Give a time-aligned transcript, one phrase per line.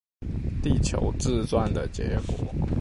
[0.63, 2.67] 地球自轉的結果